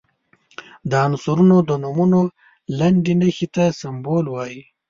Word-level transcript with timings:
د 0.89 0.91
عنصرونو 1.07 1.57
د 1.69 1.71
نومونو 1.83 2.19
لنډي 2.79 3.13
نښې 3.19 3.47
ته 3.55 3.63
سمبول 3.81 4.25
وايي. 4.29 4.61